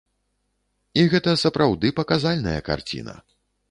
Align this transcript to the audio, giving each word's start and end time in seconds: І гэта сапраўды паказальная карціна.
І 1.01 1.05
гэта 1.13 1.37
сапраўды 1.43 1.95
паказальная 2.03 2.59
карціна. 2.73 3.13